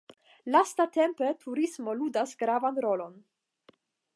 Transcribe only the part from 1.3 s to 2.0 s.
turismo